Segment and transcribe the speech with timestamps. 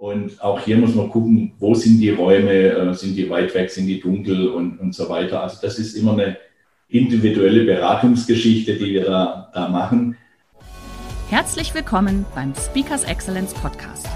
[0.00, 3.68] Und auch hier muss man gucken, wo sind die Räume, äh, sind die weit weg,
[3.68, 5.42] sind die dunkel und, und so weiter.
[5.42, 6.38] Also das ist immer eine
[6.88, 10.16] individuelle Beratungsgeschichte, die wir da, da machen.
[11.28, 14.08] Herzlich willkommen beim Speakers Excellence Podcast.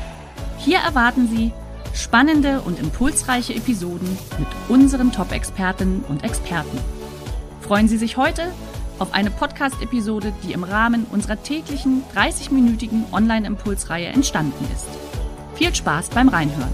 [0.57, 1.53] Hier erwarten Sie
[1.93, 6.79] spannende und impulsreiche Episoden mit unseren Top-Expertinnen und Experten.
[7.61, 8.45] Freuen Sie sich heute
[8.99, 15.14] auf eine Podcast-Episode, die im Rahmen unserer täglichen 30-minütigen Online-Impulsreihe entstanden ist.
[15.57, 16.73] Viel Spaß beim Reinhören.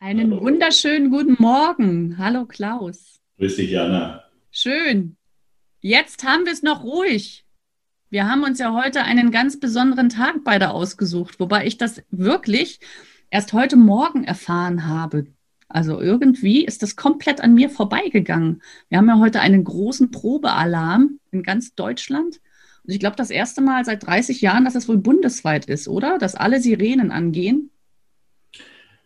[0.00, 2.18] Einen wunderschönen guten Morgen.
[2.18, 3.20] Hallo Klaus.
[3.38, 4.24] Grüß dich, Jana.
[4.50, 5.16] Schön.
[5.80, 7.44] Jetzt haben wir es noch ruhig.
[8.10, 12.80] Wir haben uns ja heute einen ganz besonderen Tag beide ausgesucht, wobei ich das wirklich
[13.30, 15.28] erst heute Morgen erfahren habe.
[15.68, 18.62] Also irgendwie ist das komplett an mir vorbeigegangen.
[18.88, 22.40] Wir haben ja heute einen großen Probealarm in ganz Deutschland
[22.86, 26.18] ich glaube, das erste Mal seit 30 Jahren, dass es wohl bundesweit ist, oder?
[26.18, 27.70] Dass alle Sirenen angehen.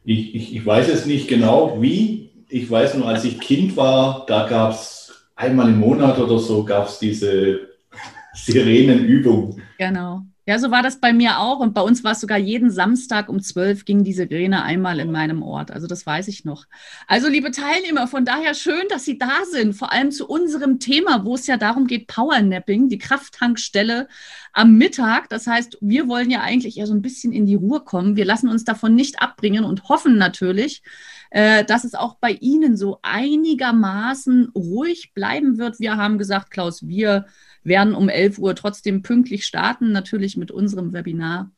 [0.05, 2.31] Ich, ich, ich weiß es nicht genau, wie.
[2.49, 6.65] Ich weiß nur, als ich Kind war, da gab es einmal im Monat oder so,
[6.65, 7.69] gab es diese
[8.35, 9.61] Sirenenübung.
[9.79, 10.23] Genau.
[10.51, 11.61] Ja, so war das bei mir auch.
[11.61, 15.13] Und bei uns war es sogar jeden Samstag um 12 ging diese Sirene einmal in
[15.13, 15.71] meinem Ort.
[15.71, 16.65] Also das weiß ich noch.
[17.07, 19.75] Also liebe Teilnehmer, von daher schön, dass Sie da sind.
[19.75, 24.09] Vor allem zu unserem Thema, wo es ja darum geht, Powernapping, die Krafttankstelle
[24.53, 25.29] am Mittag.
[25.29, 28.17] Das heißt, wir wollen ja eigentlich eher so ein bisschen in die Ruhe kommen.
[28.17, 30.83] Wir lassen uns davon nicht abbringen und hoffen natürlich,
[31.31, 35.79] äh, dass es auch bei Ihnen so einigermaßen ruhig bleiben wird.
[35.79, 37.27] Wir haben gesagt, Klaus, wir
[37.63, 41.51] werden um 11 Uhr trotzdem pünktlich starten, natürlich mit unserem Webinar.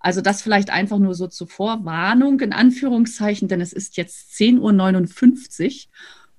[0.00, 5.86] Also das vielleicht einfach nur so zur Vorwarnung in Anführungszeichen, denn es ist jetzt 10.59
[5.86, 5.92] Uhr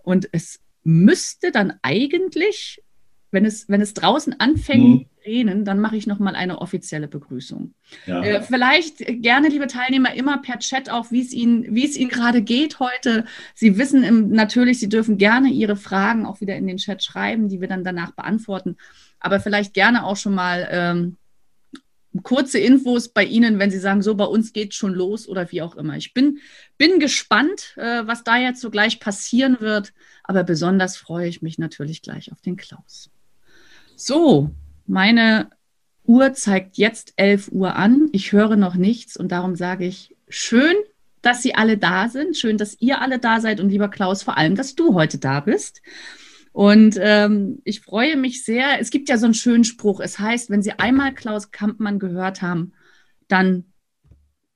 [0.03, 2.81] und es müsste dann eigentlich,
[3.29, 5.05] wenn es, wenn es draußen anfängt, mhm.
[5.25, 7.73] Reden, dann mache ich nochmal eine offizielle Begrüßung.
[8.05, 8.23] Ja.
[8.23, 12.09] Äh, vielleicht gerne, liebe Teilnehmer, immer per Chat auch, wie es Ihnen, wie es Ihnen
[12.09, 13.25] gerade geht heute.
[13.53, 17.49] Sie wissen im, natürlich, Sie dürfen gerne Ihre Fragen auch wieder in den Chat schreiben,
[17.49, 18.77] die wir dann danach beantworten.
[19.21, 21.17] Aber vielleicht gerne auch schon mal ähm,
[22.23, 25.61] kurze Infos bei Ihnen, wenn Sie sagen, so bei uns geht schon los oder wie
[25.61, 25.95] auch immer.
[25.95, 26.39] Ich bin,
[26.77, 29.93] bin gespannt, äh, was da jetzt so gleich passieren wird.
[30.23, 33.09] Aber besonders freue ich mich natürlich gleich auf den Klaus.
[33.95, 34.51] So,
[34.85, 35.49] meine
[36.03, 38.09] Uhr zeigt jetzt 11 Uhr an.
[38.11, 40.75] Ich höre noch nichts und darum sage ich, schön,
[41.21, 42.35] dass Sie alle da sind.
[42.35, 45.39] Schön, dass ihr alle da seid und lieber Klaus, vor allem, dass du heute da
[45.39, 45.81] bist.
[46.53, 48.79] Und ähm, ich freue mich sehr.
[48.79, 49.99] Es gibt ja so einen schönen Spruch.
[49.99, 52.73] Es heißt, wenn Sie einmal Klaus Kampmann gehört haben,
[53.27, 53.70] dann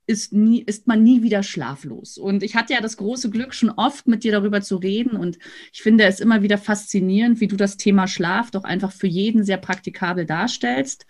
[0.08, 2.18] ist, nie, ist man nie wieder schlaflos.
[2.18, 5.18] Und ich hatte ja das große Glück, schon oft mit dir darüber zu reden.
[5.18, 5.40] Und
[5.74, 9.44] ich finde es immer wieder faszinierend, wie du das Thema Schlaf doch einfach für jeden
[9.44, 11.08] sehr praktikabel darstellst.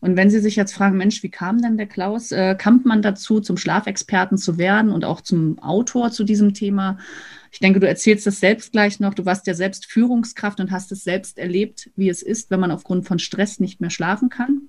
[0.00, 3.40] Und wenn Sie sich jetzt fragen, Mensch, wie kam denn der Klaus äh, Kampmann dazu,
[3.40, 6.98] zum Schlafexperten zu werden und auch zum Autor zu diesem Thema?
[7.52, 9.14] Ich denke, du erzählst das selbst gleich noch.
[9.14, 12.70] Du warst ja selbst Führungskraft und hast es selbst erlebt, wie es ist, wenn man
[12.70, 14.68] aufgrund von Stress nicht mehr schlafen kann.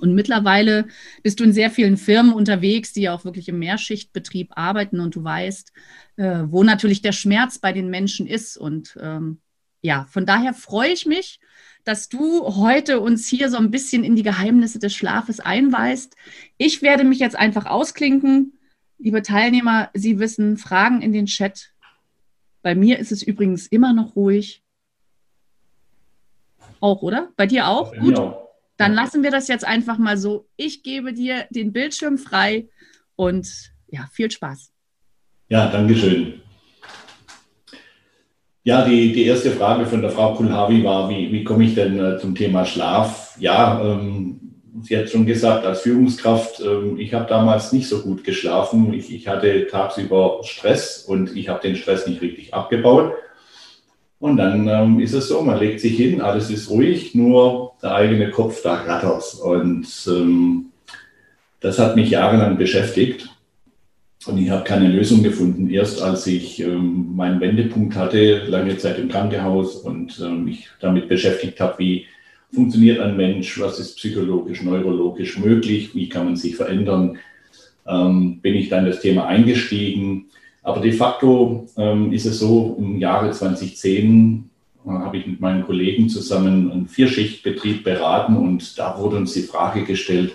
[0.00, 0.86] Und mittlerweile
[1.22, 5.14] bist du in sehr vielen Firmen unterwegs, die ja auch wirklich im Mehrschichtbetrieb arbeiten und
[5.16, 5.72] du weißt,
[6.16, 8.56] äh, wo natürlich der Schmerz bei den Menschen ist.
[8.56, 9.38] Und ähm,
[9.80, 11.40] ja, von daher freue ich mich,
[11.84, 16.16] dass du heute uns hier so ein bisschen in die Geheimnisse des Schlafes einweist.
[16.58, 18.58] Ich werde mich jetzt einfach ausklinken.
[18.98, 21.72] Liebe Teilnehmer, Sie wissen, Fragen in den Chat.
[22.62, 24.62] Bei mir ist es übrigens immer noch ruhig.
[26.80, 27.30] Auch, oder?
[27.36, 27.92] Bei dir auch?
[27.92, 28.18] Bei Gut.
[28.18, 28.47] Auch.
[28.78, 30.46] Dann lassen wir das jetzt einfach mal so.
[30.56, 32.68] Ich gebe dir den Bildschirm frei
[33.16, 33.46] und
[33.88, 34.72] ja, viel Spaß.
[35.48, 36.40] Ja, danke schön.
[38.62, 41.98] Ja, die, die erste Frage von der Frau Kulhavi war, wie, wie komme ich denn
[41.98, 43.36] äh, zum Thema Schlaf?
[43.40, 44.38] Ja, ähm,
[44.82, 48.92] sie hat schon gesagt, als Führungskraft, ähm, ich habe damals nicht so gut geschlafen.
[48.92, 53.14] Ich, ich hatte tagsüber Stress und ich habe den Stress nicht richtig abgebaut.
[54.20, 57.94] Und dann ähm, ist es so, man legt sich hin, alles ist ruhig, nur der
[57.94, 59.36] eigene Kopf, da rattert.
[59.42, 60.66] Und ähm,
[61.60, 63.28] das hat mich jahrelang beschäftigt.
[64.26, 65.70] Und ich habe keine Lösung gefunden.
[65.70, 71.08] Erst als ich ähm, meinen Wendepunkt hatte, lange Zeit im Krankenhaus und ähm, mich damit
[71.08, 72.06] beschäftigt habe, wie
[72.52, 77.18] funktioniert ein Mensch, was ist psychologisch, neurologisch möglich, wie kann man sich verändern,
[77.86, 80.27] ähm, bin ich dann das Thema eingestiegen.
[80.68, 84.50] Aber de facto ähm, ist es so, im Jahre 2010
[84.84, 89.44] äh, habe ich mit meinen Kollegen zusammen einen Vierschichtbetrieb beraten und da wurde uns die
[89.44, 90.34] Frage gestellt,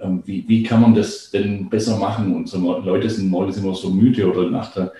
[0.00, 2.34] ähm, wie, wie kann man das denn besser machen?
[2.34, 4.92] Unsere Leute sind morgens immer so müde oder nach der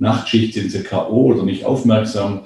[0.00, 1.26] Nachtschicht sind sie K.O.
[1.26, 2.40] oder nicht aufmerksam.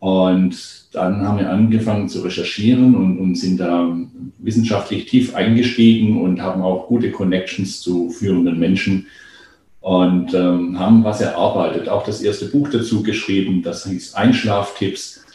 [0.00, 0.54] Und
[0.92, 3.96] dann haben wir angefangen zu recherchieren und, und, sind da
[4.36, 9.06] wissenschaftlich tief eingestiegen und haben auch gute Connections zu führenden Menschen
[9.84, 11.90] und ähm, haben was erarbeitet.
[11.90, 15.26] Auch das erste Buch dazu geschrieben, das hieß Einschlaftipps.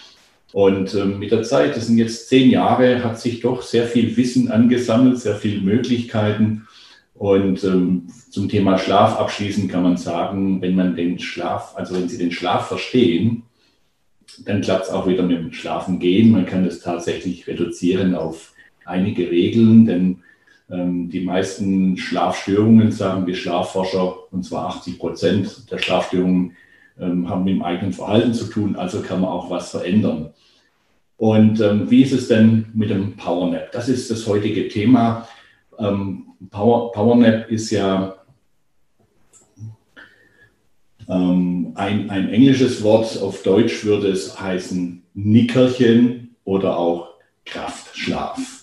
[0.53, 4.17] Und ähm, mit der Zeit, das sind jetzt zehn Jahre, hat sich doch sehr viel
[4.17, 6.67] Wissen angesammelt, sehr viele Möglichkeiten.
[7.13, 12.09] Und ähm, zum Thema Schlaf abschließend kann man sagen, wenn man den Schlaf, also wenn
[12.09, 13.43] Sie den Schlaf verstehen,
[14.45, 16.31] dann klappt es auch wieder mit dem Schlafen gehen.
[16.31, 18.53] Man kann das tatsächlich reduzieren auf
[18.83, 20.23] einige Regeln, denn
[20.71, 26.55] die meisten Schlafstörungen, sagen die Schlafforscher, und zwar 80 Prozent der Schlafstörungen
[26.99, 30.33] ähm, haben mit dem eigenen Verhalten zu tun, also kann man auch was verändern.
[31.17, 33.71] Und ähm, wie ist es denn mit dem Powernap?
[33.71, 35.27] Das ist das heutige Thema.
[35.77, 38.15] Ähm, Power, Powernap ist ja
[41.09, 43.21] ähm, ein, ein englisches Wort.
[43.21, 47.09] Auf Deutsch würde es heißen Nickerchen oder auch
[47.45, 48.58] Kraftschlaf.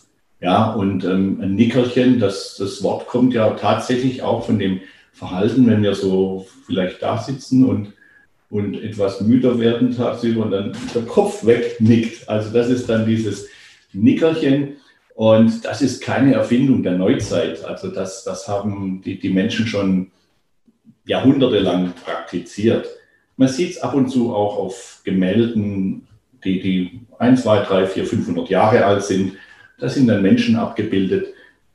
[0.46, 4.78] Ja, und ähm, ein Nickerchen, das, das Wort kommt ja tatsächlich auch von dem
[5.12, 7.94] Verhalten, wenn wir so vielleicht da sitzen und,
[8.48, 12.28] und etwas müder werden tagsüber und dann der Kopf wegnickt.
[12.28, 13.48] Also das ist dann dieses
[13.92, 14.76] Nickerchen.
[15.16, 17.64] Und das ist keine Erfindung der Neuzeit.
[17.64, 20.12] Also das, das haben die, die Menschen schon
[21.06, 22.86] jahrhundertelang praktiziert.
[23.36, 26.06] Man sieht es ab und zu auch auf Gemälden,
[26.44, 29.32] die, die 1, 2, 3, 4, 500 Jahre alt sind.
[29.78, 31.26] Da sind dann Menschen abgebildet,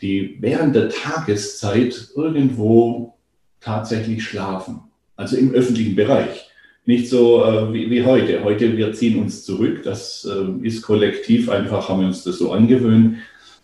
[0.02, 3.14] die während der Tageszeit irgendwo
[3.60, 4.82] tatsächlich schlafen.
[5.16, 6.50] Also im öffentlichen Bereich.
[6.86, 8.44] Nicht so äh, wie, wie, heute.
[8.44, 9.84] Heute, wir ziehen uns zurück.
[9.84, 13.18] Das äh, ist kollektiv einfach, haben wir uns das so angewöhnt.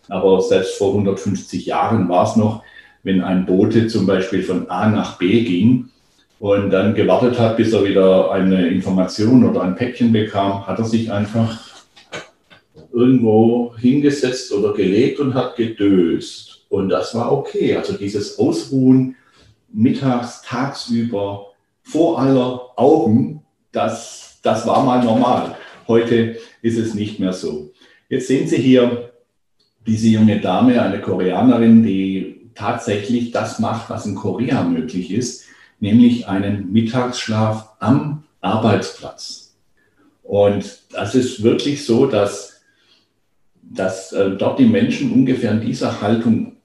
[0.08, 2.62] Aber selbst vor 150 Jahren war es noch,
[3.02, 5.88] wenn ein Bote zum Beispiel von A nach B ging
[6.38, 10.84] und dann gewartet hat, bis er wieder eine Information oder ein Päckchen bekam, hat er
[10.84, 11.67] sich einfach
[12.98, 16.64] irgendwo hingesetzt oder gelegt und hat gedöst.
[16.68, 17.76] Und das war okay.
[17.76, 19.14] Also dieses Ausruhen
[19.72, 21.46] mittags, tagsüber,
[21.82, 23.42] vor aller Augen,
[23.72, 25.56] das, das war mal normal.
[25.86, 27.70] Heute ist es nicht mehr so.
[28.08, 29.12] Jetzt sehen Sie hier
[29.86, 35.44] diese junge Dame, eine Koreanerin, die tatsächlich das macht, was in Korea möglich ist,
[35.78, 39.54] nämlich einen Mittagsschlaf am Arbeitsplatz.
[40.22, 42.57] Und das ist wirklich so, dass,
[43.70, 46.56] dass äh, dort die Menschen ungefähr in dieser Haltung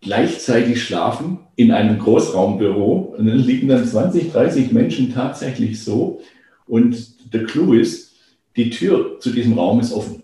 [0.00, 3.14] gleichzeitig schlafen in einem Großraumbüro.
[3.16, 6.20] Und dann liegen dann 20, 30 Menschen tatsächlich so.
[6.66, 8.12] Und der Clou ist,
[8.56, 10.22] die Tür zu diesem Raum ist offen.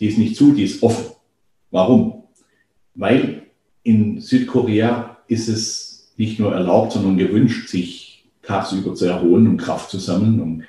[0.00, 1.14] Die ist nicht zu, die ist offen.
[1.70, 2.24] Warum?
[2.94, 3.42] Weil
[3.82, 9.90] in Südkorea ist es nicht nur erlaubt, sondern gewünscht, sich tagsüber zu erholen, um Kraft
[9.90, 10.62] zu sammeln, um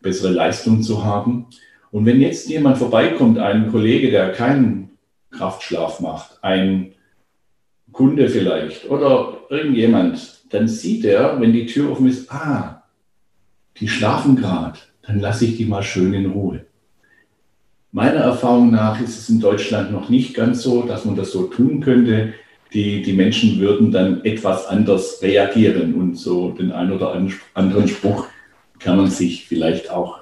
[0.00, 1.46] bessere Leistung zu haben.
[1.90, 4.90] Und wenn jetzt jemand vorbeikommt, ein Kollege, der keinen
[5.30, 6.92] Kraftschlaf macht, ein
[7.92, 12.84] Kunde vielleicht oder irgendjemand, dann sieht er, wenn die Tür offen ist, ah,
[13.78, 16.66] die schlafen gerade, dann lasse ich die mal schön in Ruhe.
[17.92, 21.44] Meiner Erfahrung nach ist es in Deutschland noch nicht ganz so, dass man das so
[21.44, 22.34] tun könnte.
[22.72, 27.20] Die, die Menschen würden dann etwas anders reagieren und so den einen oder
[27.54, 28.28] anderen Spruch
[28.78, 30.20] kann man sich vielleicht auch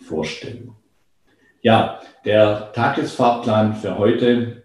[0.00, 0.70] vorstellen.
[1.68, 4.62] Ja, der Tagesfahrplan für heute,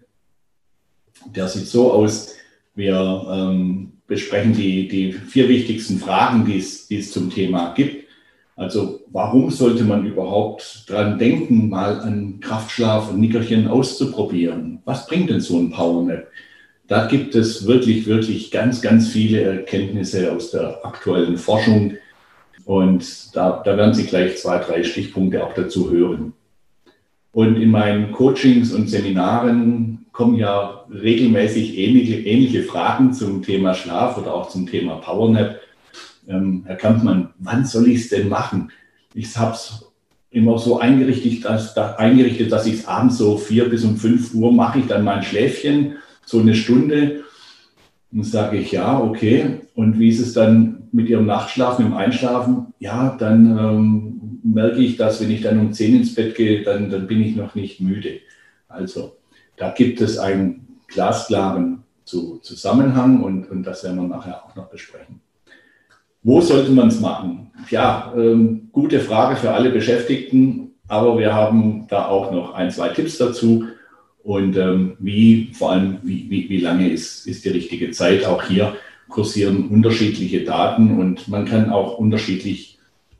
[1.26, 2.34] der sieht so aus.
[2.74, 2.96] Wir
[3.30, 8.08] ähm, besprechen die, die vier wichtigsten Fragen, die es, die es zum Thema gibt.
[8.56, 14.80] Also warum sollte man überhaupt dran denken, mal einen Kraftschlaf und Nickerchen auszuprobieren?
[14.86, 16.26] Was bringt denn so ein Powernap?
[16.88, 21.98] Da gibt es wirklich, wirklich ganz, ganz viele Erkenntnisse aus der aktuellen Forschung.
[22.64, 26.32] Und da, da werden Sie gleich zwei, drei Stichpunkte auch dazu hören.
[27.34, 34.16] Und in meinen Coachings und Seminaren kommen ja regelmäßig ähnliche, ähnliche Fragen zum Thema Schlaf
[34.16, 35.60] oder auch zum Thema Powernap
[36.28, 38.70] ähm, Herr Kampmann, wann soll ich es denn machen?
[39.14, 39.92] Ich habe es
[40.30, 44.34] immer so eingerichtet, dass, da, eingerichtet, dass ich es abends so vier bis um fünf
[44.34, 47.24] Uhr mache ich dann mein Schläfchen, so eine Stunde.
[48.12, 49.60] Und sage ich, ja, okay.
[49.74, 52.72] Und wie ist es dann mit Ihrem Nachtschlafen, im Einschlafen?
[52.78, 54.13] Ja, dann ähm,
[54.44, 57.34] merke ich, dass wenn ich dann um zehn ins Bett gehe, dann, dann bin ich
[57.34, 58.20] noch nicht müde.
[58.68, 59.16] Also
[59.56, 64.68] da gibt es einen glasklaren zu Zusammenhang und, und das werden wir nachher auch noch
[64.68, 65.20] besprechen.
[66.22, 67.50] Wo sollte man es machen?
[67.70, 72.88] Ja, ähm, gute Frage für alle Beschäftigten, aber wir haben da auch noch ein, zwei
[72.88, 73.64] Tipps dazu
[74.22, 78.24] und ähm, wie, vor allem, wie, wie, wie lange ist, ist die richtige Zeit.
[78.24, 78.74] Auch hier
[79.08, 82.73] kursieren unterschiedliche Daten und man kann auch unterschiedlich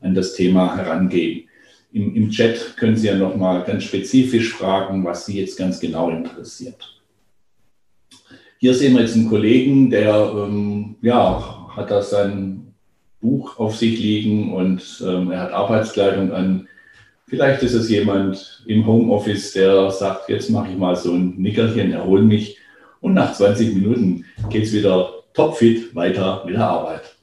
[0.05, 1.49] an das Thema herangehen.
[1.93, 6.11] Im, im Chat können Sie ja nochmal ganz spezifisch fragen, was Sie jetzt ganz genau
[6.11, 7.01] interessiert.
[8.59, 12.75] Hier sehen wir jetzt einen Kollegen, der ähm, ja, hat da sein
[13.21, 16.69] Buch auf sich liegen und ähm, er hat Arbeitskleidung an.
[17.27, 21.93] Vielleicht ist es jemand im Homeoffice, der sagt, jetzt mache ich mal so ein Nickerchen,
[21.93, 22.59] erhole mich
[23.01, 27.14] und nach 20 Minuten geht es wieder topfit weiter mit der Arbeit.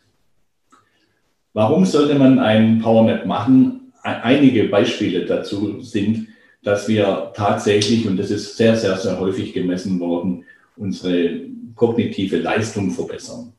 [1.54, 3.92] Warum sollte man einen Powernap machen?
[4.04, 6.28] Einige Beispiele dazu sind,
[6.64, 10.46] dass wir tatsächlich, und das ist sehr, sehr, sehr häufig gemessen worden,
[10.78, 11.42] unsere
[11.76, 13.54] kognitive Leistung verbessern,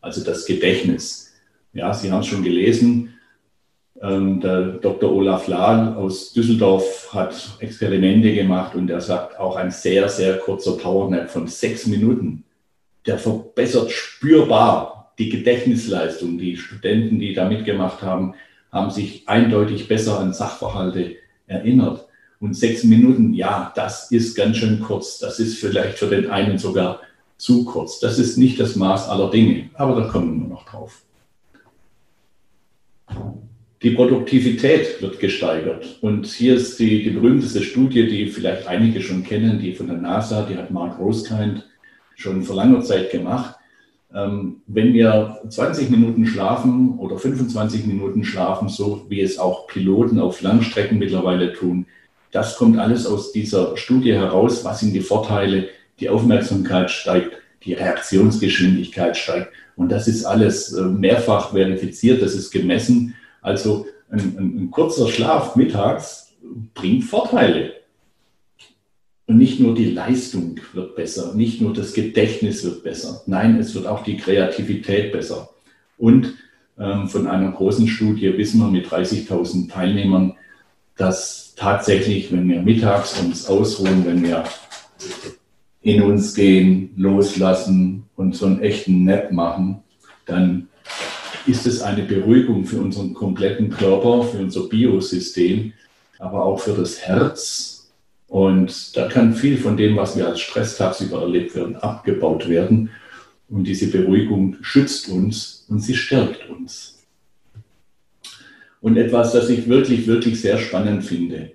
[0.00, 1.32] also das Gedächtnis.
[1.72, 3.14] Ja, Sie haben es schon gelesen,
[4.02, 5.12] ähm, der Dr.
[5.12, 10.76] Olaf Lahl aus Düsseldorf hat Experimente gemacht und er sagt, auch ein sehr, sehr kurzer
[10.76, 12.44] Powernap von sechs Minuten,
[13.06, 16.38] der verbessert spürbar die Gedächtnisleistung.
[16.38, 18.34] Die Studenten, die da mitgemacht haben,
[18.72, 22.08] haben sich eindeutig besser an Sachverhalte erinnert.
[22.40, 25.18] Und sechs Minuten, ja, das ist ganz schön kurz.
[25.18, 27.00] Das ist vielleicht für den einen sogar
[27.36, 28.00] zu kurz.
[28.00, 31.02] Das ist nicht das Maß aller Dinge, aber da kommen wir noch drauf.
[33.82, 35.98] Die Produktivität wird gesteigert.
[36.00, 39.96] Und hier ist die, die berühmteste Studie, die vielleicht einige schon kennen, die von der
[39.96, 41.66] NASA, die hat Mark Rosekind
[42.14, 43.59] schon vor langer Zeit gemacht.
[44.14, 50.18] Ähm, wenn wir 20 Minuten schlafen oder 25 Minuten schlafen, so wie es auch Piloten
[50.18, 51.86] auf Langstrecken mittlerweile tun,
[52.32, 54.64] das kommt alles aus dieser Studie heraus.
[54.64, 55.68] Was sind die Vorteile?
[56.00, 59.52] Die Aufmerksamkeit steigt, die Reaktionsgeschwindigkeit steigt.
[59.76, 63.14] Und das ist alles äh, mehrfach verifiziert, das ist gemessen.
[63.42, 66.32] Also ein, ein, ein kurzer Schlaf mittags
[66.74, 67.79] bringt Vorteile.
[69.30, 73.22] Und nicht nur die Leistung wird besser, nicht nur das Gedächtnis wird besser.
[73.26, 75.50] Nein, es wird auch die Kreativität besser.
[75.98, 76.34] Und
[76.76, 80.34] ähm, von einer großen Studie wissen wir mit 30.000 Teilnehmern,
[80.96, 84.42] dass tatsächlich, wenn wir mittags uns ausruhen, wenn wir
[85.80, 89.84] in uns gehen, loslassen und so einen echten Nap machen,
[90.26, 90.66] dann
[91.46, 95.72] ist es eine Beruhigung für unseren kompletten Körper, für unser Biosystem,
[96.18, 97.79] aber auch für das Herz.
[98.30, 102.90] Und da kann viel von dem, was wir als Stress tagsüber erlebt werden, abgebaut werden.
[103.48, 107.02] Und diese Beruhigung schützt uns und sie stärkt uns.
[108.80, 111.50] Und etwas, das ich wirklich, wirklich sehr spannend finde,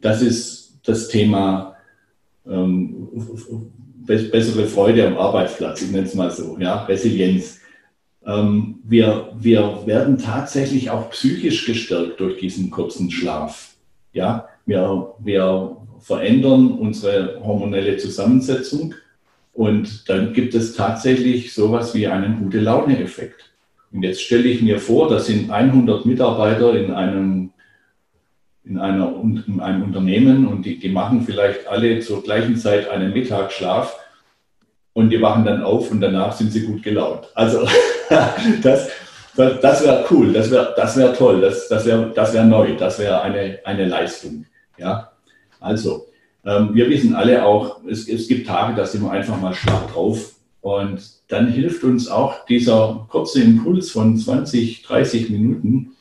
[0.00, 1.74] das ist das Thema
[2.48, 3.08] ähm,
[4.06, 7.58] bessere Freude am Arbeitsplatz, ich nenne es mal so, ja, Resilienz.
[8.24, 13.74] Ähm, wir, wir werden tatsächlich auch psychisch gestärkt durch diesen kurzen Schlaf.
[14.12, 18.94] Ja, wir, wir verändern unsere hormonelle Zusammensetzung
[19.52, 23.50] und dann gibt es tatsächlich sowas wie einen gute Laune-Effekt.
[23.92, 27.50] Und jetzt stelle ich mir vor, das sind 100 Mitarbeiter in einem,
[28.64, 29.14] in einer,
[29.46, 33.96] in einem Unternehmen und die, die machen vielleicht alle zur gleichen Zeit einen Mittagsschlaf
[34.94, 37.28] und die wachen dann auf und danach sind sie gut gelaunt.
[37.34, 37.66] Also
[38.62, 38.88] das,
[39.36, 42.74] das, das wäre cool, das wäre das wär toll, das, das wäre das wär neu,
[42.76, 44.46] das wäre eine, eine Leistung.
[44.78, 45.11] Ja?
[45.62, 46.06] Also,
[46.44, 49.90] ähm, wir wissen alle auch, es, es gibt Tage, da sind wir einfach mal schwach
[49.90, 55.92] drauf und dann hilft uns auch dieser kurze Impuls von 20, 30 Minuten,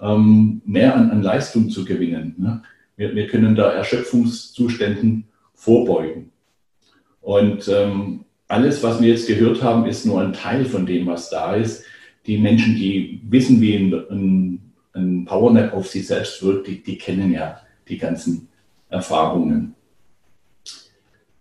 [0.00, 2.34] ähm, mehr an, an, Leistung zu gewinnen.
[2.38, 2.62] Ne?
[2.96, 6.30] Wir, wir, können da Erschöpfungszuständen vorbeugen.
[7.20, 11.30] Und ähm, alles, was wir jetzt gehört haben, ist nur ein Teil von dem, was
[11.30, 11.84] da ist.
[12.26, 16.98] Die Menschen, die wissen, wie ein, ein, ein Powernap auf sie selbst wirkt, die, die
[16.98, 18.48] kennen ja die ganzen
[18.88, 19.74] Erfahrungen.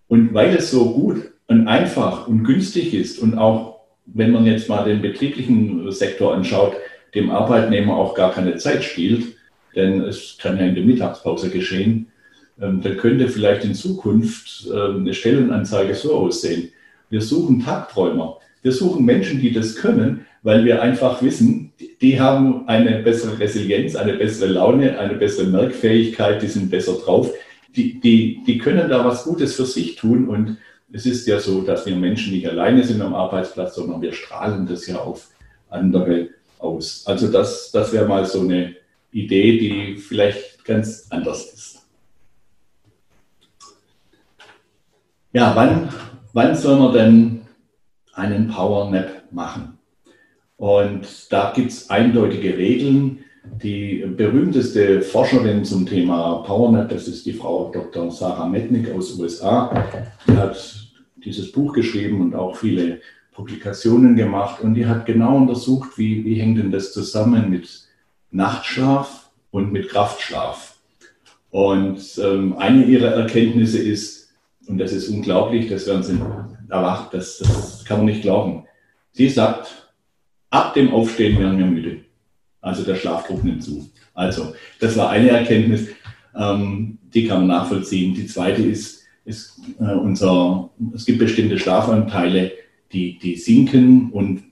[0.08, 4.70] Und weil es so gut und einfach und günstig ist und auch, wenn man jetzt
[4.70, 6.74] mal den betrieblichen Sektor anschaut,
[7.16, 9.36] dem Arbeitnehmer auch gar keine Zeit spielt,
[9.76, 12.08] denn es kann ja in der Mittagspause geschehen,
[12.62, 16.70] ähm, dann könnte vielleicht in Zukunft ähm, eine Stellenanzeige so aussehen.
[17.10, 18.40] Wir suchen Tagträumer.
[18.62, 23.96] Wir suchen Menschen, die das können, weil wir einfach wissen, die haben eine bessere Resilienz,
[23.96, 27.32] eine bessere Laune, eine bessere Merkfähigkeit, die sind besser drauf.
[27.76, 30.58] Die, die, die können da was Gutes für sich tun und
[30.94, 34.68] es ist ja so, dass wir Menschen nicht alleine sind am Arbeitsplatz, sondern wir strahlen
[34.68, 35.30] das ja auf
[35.72, 37.02] andere aus.
[37.08, 38.76] Also das, das wäre mal so eine
[39.12, 41.88] Idee, die vielleicht ganz anders ist.
[45.34, 45.90] Ja, wann,
[46.34, 47.42] wann soll man denn
[48.14, 49.75] einen Power Nap machen?
[50.66, 53.20] Und da gibt es eindeutige Regeln.
[53.62, 58.10] Die berühmteste Forscherin zum Thema PowerNap, das ist die Frau Dr.
[58.10, 59.86] Sarah Metnick aus USA,
[60.28, 60.58] die hat
[61.18, 63.00] dieses Buch geschrieben und auch viele
[63.32, 67.88] Publikationen gemacht und die hat genau untersucht, wie, wie hängt denn das zusammen mit
[68.32, 70.80] Nachtschlaf und mit Kraftschlaf.
[71.52, 74.34] Und ähm, eine ihrer Erkenntnisse ist,
[74.66, 76.20] und das ist unglaublich, das werden Sie
[76.70, 78.64] erwacht, das, das kann man nicht glauben.
[79.12, 79.85] Sie sagt,
[80.56, 81.98] ab dem Aufstehen werden wir müde.
[82.62, 83.90] Also der Schlafdruck nimmt zu.
[84.14, 85.90] Also, das war eine Erkenntnis,
[86.36, 88.16] ähm, die kann man nachvollziehen.
[88.16, 92.54] Die zweite ist, ist äh, unser, es gibt bestimmte Schlafanteile,
[92.94, 94.44] die, die sinken und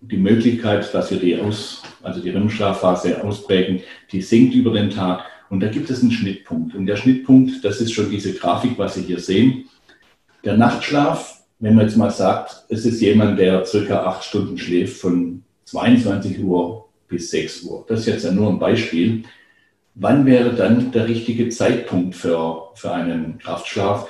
[0.00, 3.80] die Möglichkeit, dass wir die aus, also die REM-Schlafphase ausprägen,
[4.12, 5.24] die sinkt über den Tag.
[5.50, 6.74] Und da gibt es einen Schnittpunkt.
[6.74, 9.66] Und der Schnittpunkt, das ist schon diese Grafik, was Sie hier sehen.
[10.44, 14.98] Der Nachtschlaf, wenn man jetzt mal sagt, es ist jemand, der circa acht Stunden schläft,
[14.98, 17.84] von 22 Uhr bis 6 Uhr.
[17.88, 19.24] Das ist jetzt ja nur ein Beispiel.
[19.94, 24.08] Wann wäre dann der richtige Zeitpunkt für, für einen Kraftschlaf?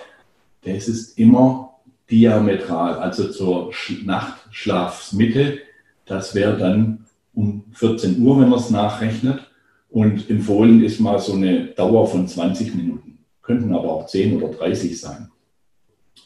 [0.63, 1.75] Das ist immer
[2.11, 3.73] diametral, also zur
[4.05, 5.59] Nachtschlafsmitte.
[6.07, 9.51] Das wäre dann um 14 Uhr, wenn man es nachrechnet.
[9.91, 13.19] Und empfohlen ist mal so eine Dauer von 20 Minuten.
[13.43, 15.31] Könnten aber auch 10 oder 30 sein.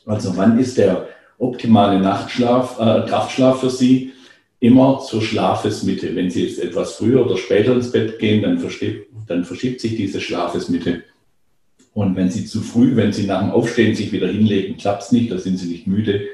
[0.09, 1.07] Also wann ist der
[1.39, 4.13] optimale Nachtschlaf, äh, Kraftschlaf für Sie?
[4.61, 6.15] immer zur Schlafesmitte.
[6.15, 8.61] Wenn Sie jetzt etwas früher oder später ins Bett gehen, dann,
[9.27, 11.05] dann verschiebt sich diese Schlafesmitte.
[11.95, 15.13] Und wenn Sie zu früh, wenn Sie nach dem Aufstehen sich wieder hinlegen, klappt es
[15.13, 16.27] nicht, da sind Sie nicht müde.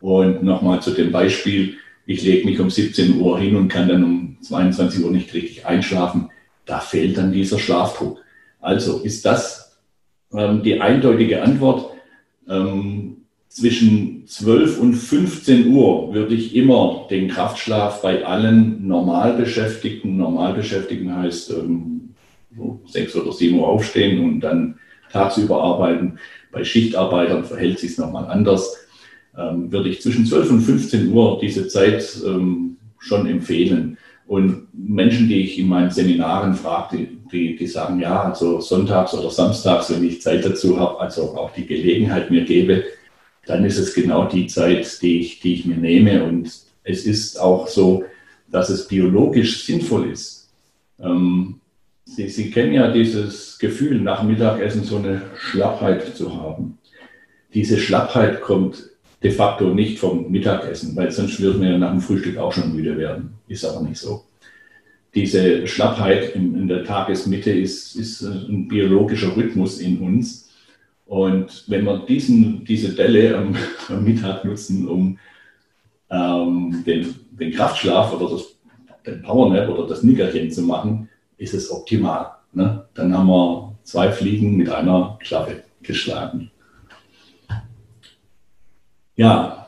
[0.00, 1.74] Und nochmal zu dem Beispiel,
[2.06, 5.66] ich lege mich um 17 Uhr hin und kann dann um 22 Uhr nicht richtig
[5.66, 6.30] einschlafen.
[6.64, 8.22] Da fehlt dann dieser Schlafdruck.
[8.60, 9.78] Also ist das
[10.32, 11.92] ähm, die eindeutige Antwort.
[12.48, 13.16] Ähm,
[13.48, 21.50] zwischen 12 und 15 Uhr würde ich immer den Kraftschlaf bei allen Normalbeschäftigten, Normalbeschäftigten heißt
[21.50, 22.10] ähm,
[22.56, 24.78] so 6 oder 7 Uhr aufstehen und dann
[25.10, 26.18] tagsüber arbeiten.
[26.52, 28.76] Bei Schichtarbeitern verhält sich es nochmal anders.
[29.36, 33.98] Ähm, würde ich zwischen 12 und 15 Uhr diese Zeit ähm, schon empfehlen.
[34.26, 39.30] Und Menschen, die ich in meinen Seminaren frage, die, die sagen, ja, also sonntags oder
[39.30, 42.84] samstags, wenn ich Zeit dazu habe, also auch die Gelegenheit mir gebe,
[43.46, 46.24] dann ist es genau die Zeit, die ich, die ich mir nehme.
[46.24, 46.50] Und
[46.84, 48.04] es ist auch so,
[48.50, 50.50] dass es biologisch sinnvoll ist.
[51.00, 51.60] Ähm,
[52.04, 56.78] Sie, Sie kennen ja dieses Gefühl, nach Mittagessen so eine Schlappheit zu haben.
[57.52, 58.88] Diese Schlappheit kommt
[59.22, 62.96] de facto nicht vom Mittagessen, weil sonst würden wir nach dem Frühstück auch schon müde
[62.96, 63.34] werden.
[63.46, 64.24] Ist aber nicht so.
[65.14, 70.48] Diese Schlappheit in, in der Tagesmitte ist, ist ein biologischer Rhythmus in uns
[71.08, 73.56] und wenn wir diesen, diese Delle am,
[73.88, 75.18] am Mittag nutzen, um
[76.10, 78.44] ähm, den, den Kraftschlaf oder das,
[79.06, 82.32] den Powernap oder das Nickerchen zu machen, ist es optimal.
[82.52, 82.86] Ne?
[82.92, 86.50] Dann haben wir zwei Fliegen mit einer Klappe geschlagen.
[89.16, 89.66] Ja,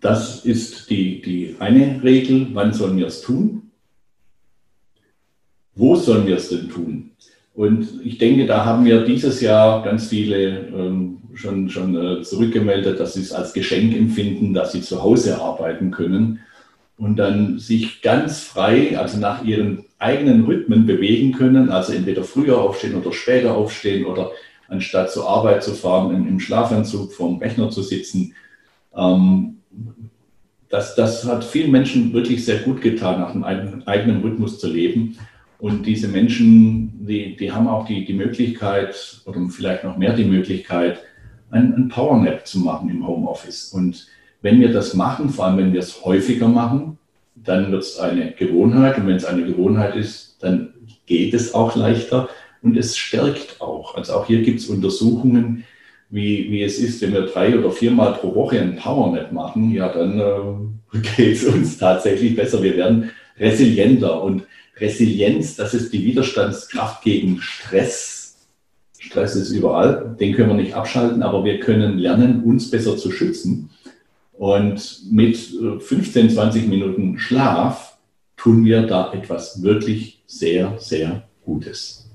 [0.00, 2.48] das ist die, die eine Regel.
[2.52, 3.67] Wann sollen wir es tun?
[5.78, 7.10] Wo sollen wir es denn tun?
[7.54, 12.98] Und ich denke, da haben wir dieses Jahr ganz viele ähm, schon, schon äh, zurückgemeldet,
[12.98, 16.40] dass sie es als Geschenk empfinden, dass sie zu Hause arbeiten können
[16.96, 22.58] und dann sich ganz frei, also nach ihren eigenen Rhythmen bewegen können, also entweder früher
[22.58, 24.32] aufstehen oder später aufstehen oder
[24.66, 28.34] anstatt zur Arbeit zu fahren, im, im Schlafanzug vorm Rechner zu sitzen.
[28.96, 29.58] Ähm,
[30.68, 35.16] das, das hat vielen Menschen wirklich sehr gut getan, nach einem eigenen Rhythmus zu leben.
[35.58, 40.24] Und diese Menschen, die, die haben auch die, die Möglichkeit oder vielleicht noch mehr die
[40.24, 41.00] Möglichkeit,
[41.50, 43.72] ein, ein Powernap zu machen im Homeoffice.
[43.72, 44.06] Und
[44.40, 46.98] wenn wir das machen, vor allem wenn wir es häufiger machen,
[47.34, 48.98] dann wird es eine Gewohnheit.
[48.98, 50.74] Und wenn es eine Gewohnheit ist, dann
[51.06, 52.28] geht es auch leichter
[52.62, 53.96] und es stärkt auch.
[53.96, 55.64] Also auch hier gibt es Untersuchungen,
[56.10, 59.88] wie, wie es ist, wenn wir drei oder viermal pro Woche ein Powernap machen, ja,
[59.88, 60.18] dann
[60.92, 62.62] äh, geht es uns tatsächlich besser.
[62.62, 64.44] Wir werden resilienter und
[64.80, 68.48] Resilienz, das ist die Widerstandskraft gegen Stress.
[68.98, 73.10] Stress ist überall, den können wir nicht abschalten, aber wir können lernen, uns besser zu
[73.10, 73.70] schützen.
[74.32, 77.98] Und mit 15, 20 Minuten Schlaf
[78.36, 82.08] tun wir da etwas wirklich sehr, sehr Gutes.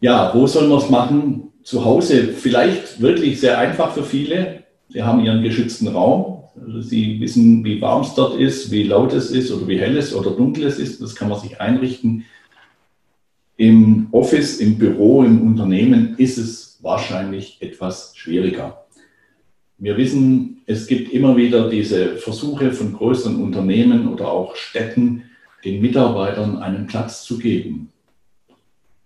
[0.00, 1.52] Ja, wo sollen wir es machen?
[1.62, 4.64] Zu Hause vielleicht wirklich sehr einfach für viele.
[4.90, 6.33] Sie haben ihren geschützten Raum,
[6.80, 10.14] Sie wissen, wie warm es dort ist, wie laut es ist oder wie hell es
[10.14, 11.02] oder dunkel es ist.
[11.02, 12.24] Das kann man sich einrichten.
[13.56, 18.84] Im Office, im Büro, im Unternehmen ist es wahrscheinlich etwas schwieriger.
[19.78, 25.24] Wir wissen, es gibt immer wieder diese Versuche von größeren Unternehmen oder auch Städten,
[25.64, 27.90] den Mitarbeitern einen Platz zu geben.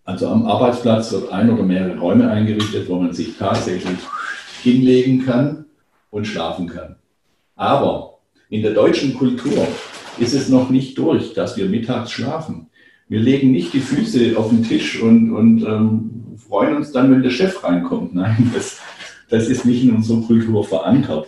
[0.05, 3.99] Also am Arbeitsplatz wird ein oder mehrere Räume eingerichtet, wo man sich tatsächlich
[4.63, 5.67] hinlegen kann
[6.11, 6.97] und schlafen kann.
[7.59, 9.67] Aber in der deutschen Kultur
[10.19, 12.69] ist es noch nicht durch, dass wir mittags schlafen.
[13.09, 17.23] Wir legen nicht die Füße auf den Tisch und, und ähm, freuen uns dann, wenn
[17.23, 18.15] der Chef reinkommt.
[18.15, 18.81] Nein, das,
[19.29, 21.27] das ist nicht in unserer Kultur verankert.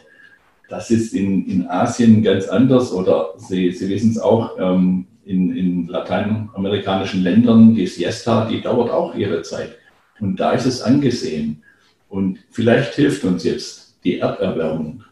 [0.69, 5.57] Das ist in, in Asien ganz anders oder Sie, Sie wissen es auch, ähm, in,
[5.57, 9.77] in lateinamerikanischen Ländern, die Siesta, die dauert auch ihre Zeit.
[10.21, 11.65] Und da ist es angesehen.
[12.09, 15.03] Und vielleicht hilft uns jetzt die Erderwärmung.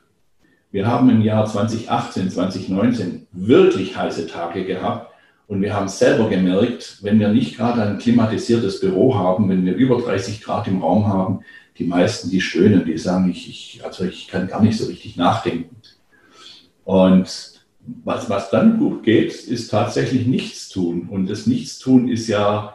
[0.71, 5.13] Wir haben im Jahr 2018, 2019 wirklich heiße Tage gehabt.
[5.47, 9.75] Und wir haben selber gemerkt, wenn wir nicht gerade ein klimatisiertes Büro haben, wenn wir
[9.75, 11.41] über 30 Grad im Raum haben,
[11.79, 15.17] die meisten, die stöhnen, die sagen, ich, ich, also ich kann gar nicht so richtig
[15.17, 15.77] nachdenken.
[16.85, 17.59] Und
[18.05, 21.09] was, was dann gut geht, ist tatsächlich nichts tun.
[21.11, 22.75] Und das Nichtstun ist ja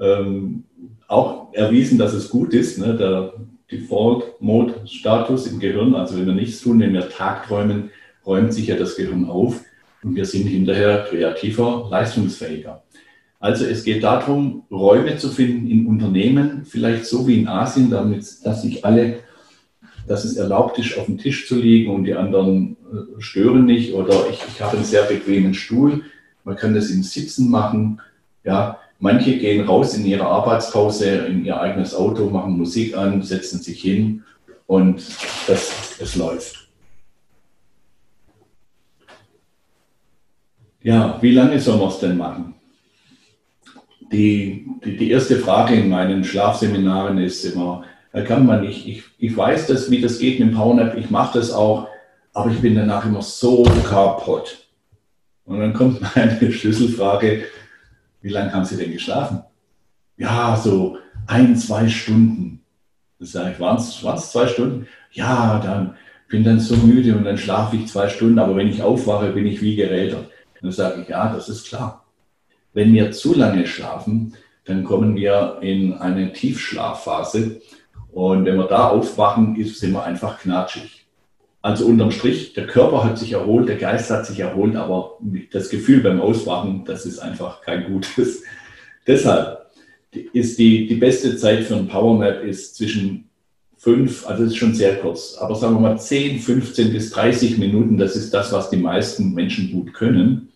[0.00, 0.64] ähm,
[1.06, 2.78] auch erwiesen, dass es gut ist.
[2.78, 2.96] Ne?
[2.96, 3.34] Der
[3.70, 7.90] Default-Mode-Status im Gehirn, also wenn wir nichts tun, wenn wir tagträumen,
[8.26, 9.62] räumt sich ja das Gehirn auf
[10.02, 12.82] und wir sind hinterher kreativer, leistungsfähiger.
[13.38, 18.26] Also es geht darum, Räume zu finden in Unternehmen, vielleicht so wie in Asien, damit,
[18.44, 19.20] dass sich alle,
[20.06, 23.94] dass es erlaubt ist, auf dem Tisch zu liegen und die anderen äh, stören nicht
[23.94, 26.02] oder ich, ich habe einen sehr bequemen Stuhl.
[26.44, 28.00] Man kann das im Sitzen machen.
[28.44, 33.60] Ja, manche gehen raus in ihre Arbeitspause, in ihr eigenes Auto, machen Musik an, setzen
[33.60, 34.22] sich hin
[34.66, 35.02] und
[35.46, 36.68] das, es läuft.
[40.82, 42.54] Ja, wie lange soll man es denn machen?
[44.12, 49.04] Die, die, die, erste Frage in meinen Schlafseminaren ist immer, da kann man nicht, ich,
[49.18, 51.86] ich weiß das, wie das geht mit dem Powernap, ich mache das auch,
[52.32, 54.66] aber ich bin danach immer so kaputt.
[55.44, 57.44] Und dann kommt meine Schlüsselfrage,
[58.22, 59.42] wie lange haben Sie denn geschlafen?
[60.16, 62.62] Ja, so ein, zwei Stunden.
[63.18, 64.86] Das sage ich, waren es zwei Stunden?
[65.12, 65.94] Ja, dann
[66.28, 69.46] bin dann so müde und dann schlafe ich zwei Stunden, aber wenn ich aufwache, bin
[69.46, 70.30] ich wie gerädert.
[70.60, 72.04] Dann sage ich, ja, das ist klar.
[72.72, 77.60] Wenn wir zu lange schlafen, dann kommen wir in eine Tiefschlafphase.
[78.12, 80.99] Und wenn wir da aufwachen, sind wir einfach knatschig.
[81.62, 85.18] Also unterm Strich, der Körper hat sich erholt, der Geist hat sich erholt, aber
[85.52, 88.42] das Gefühl beim Auswachen, das ist einfach kein gutes.
[89.06, 89.70] Deshalb
[90.32, 93.28] ist die, die beste Zeit für ein Powernap ist zwischen
[93.76, 97.98] fünf, also ist schon sehr kurz, aber sagen wir mal 10, 15 bis 30 Minuten,
[97.98, 100.48] das ist das, was die meisten Menschen gut können.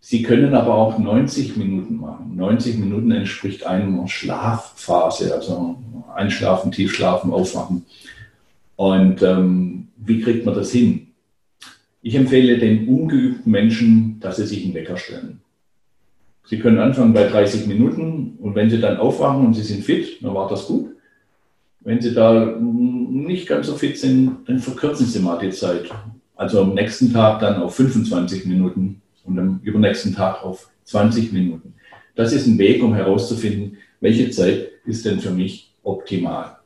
[0.00, 2.34] Sie können aber auch 90 Minuten machen.
[2.34, 5.78] 90 Minuten entspricht einer Schlafphase, also
[6.12, 7.86] Einschlafen, Tiefschlafen, Aufwachen.
[8.82, 11.06] Und ähm, wie kriegt man das hin?
[12.00, 15.40] Ich empfehle den ungeübten Menschen, dass sie sich einen Wecker stellen.
[16.46, 20.20] Sie können anfangen bei 30 Minuten und wenn Sie dann aufwachen und Sie sind fit,
[20.20, 20.96] dann war das gut.
[21.78, 25.88] Wenn Sie da nicht ganz so fit sind, dann verkürzen Sie mal die Zeit.
[26.34, 31.74] Also am nächsten Tag dann auf 25 Minuten und am übernächsten Tag auf 20 Minuten.
[32.16, 36.56] Das ist ein Weg, um herauszufinden, welche Zeit ist denn für mich optimal.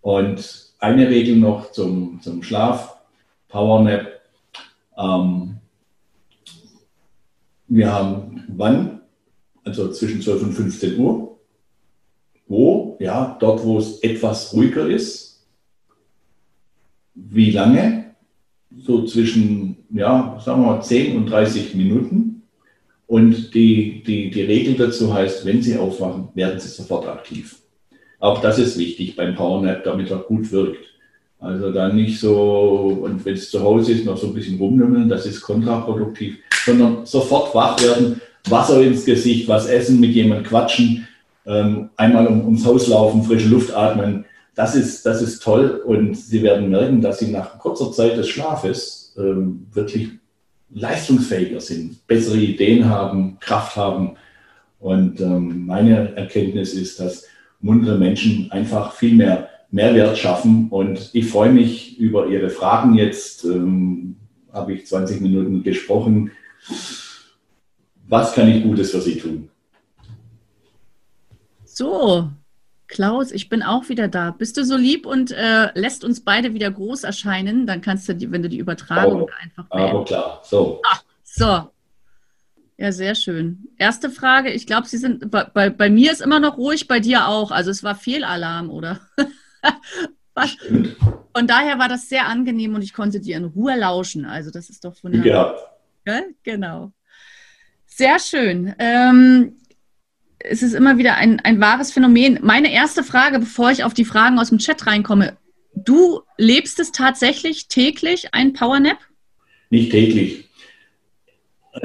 [0.00, 2.96] Und eine Regel noch zum, zum Schlaf,
[3.48, 4.20] Powernap.
[4.98, 5.56] Ähm,
[7.68, 9.00] wir haben wann,
[9.64, 11.38] also zwischen 12 und 15 Uhr.
[12.48, 12.96] Wo?
[12.98, 15.46] Ja, dort, wo es etwas ruhiger ist.
[17.14, 18.14] Wie lange?
[18.76, 22.42] So zwischen ja, sagen wir mal 10 und 30 Minuten.
[23.06, 27.59] Und die, die, die Regel dazu heißt, wenn Sie aufwachen, werden Sie sofort aktiv.
[28.20, 30.86] Auch das ist wichtig beim Powernap, damit er gut wirkt.
[31.40, 35.08] Also dann nicht so, und wenn es zu Hause ist, noch so ein bisschen rumnümmeln,
[35.08, 41.08] das ist kontraproduktiv, sondern sofort wach werden, Wasser ins Gesicht, was essen, mit jemandem quatschen,
[41.46, 44.26] ähm, einmal um, ums Haus laufen, frische Luft atmen.
[44.54, 48.28] Das ist, das ist toll und Sie werden merken, dass Sie nach kurzer Zeit des
[48.28, 50.10] Schlafes ähm, wirklich
[50.72, 54.16] leistungsfähiger sind, bessere Ideen haben, Kraft haben.
[54.78, 57.26] Und ähm, meine Erkenntnis ist, dass
[57.60, 60.68] muntere Menschen einfach viel mehr Mehrwert schaffen.
[60.70, 62.94] Und ich freue mich über Ihre Fragen.
[62.94, 64.16] Jetzt ähm,
[64.52, 66.32] habe ich 20 Minuten gesprochen.
[68.08, 69.48] Was kann ich Gutes für Sie tun?
[71.64, 72.28] So,
[72.88, 74.32] Klaus, ich bin auch wieder da.
[74.32, 77.66] Bist du so lieb und äh, lässt uns beide wieder groß erscheinen?
[77.66, 79.96] Dann kannst du, die, wenn du die Übertragung aber, einfach beenden.
[79.96, 80.82] Aber klar, so.
[80.84, 81.70] Ach, so.
[82.80, 83.68] Ja, sehr schön.
[83.76, 86.98] Erste Frage, ich glaube, Sie sind, bei, bei, bei, mir ist immer noch ruhig, bei
[86.98, 87.50] dir auch.
[87.50, 89.00] Also es war Fehlalarm, oder?
[91.36, 94.24] Von daher war das sehr angenehm und ich konnte dir in Ruhe lauschen.
[94.24, 95.56] Also das ist doch wunderbar.
[96.06, 96.22] Ja.
[96.42, 96.92] Genau.
[97.84, 98.74] Sehr schön.
[98.78, 99.58] Ähm,
[100.38, 102.38] es ist immer wieder ein, ein wahres Phänomen.
[102.40, 105.36] Meine erste Frage, bevor ich auf die Fragen aus dem Chat reinkomme.
[105.74, 108.98] Du lebst es tatsächlich täglich, ein Powernap?
[109.68, 110.49] Nicht täglich.